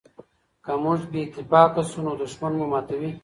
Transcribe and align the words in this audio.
که 0.65 0.73
موږ 0.83 0.99
بې 1.11 1.19
اتفاقه 1.25 1.81
شو 1.89 1.99
نو 2.05 2.13
دښمن 2.21 2.51
مو 2.59 2.65
ماتوي. 2.71 3.11